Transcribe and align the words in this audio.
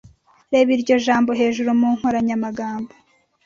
Reba 0.51 0.69
iryo 0.77 0.95
jambo 1.05 1.31
hejuru 1.39 1.69
mu 1.79 1.89
nkoranyamagambo. 1.97 2.91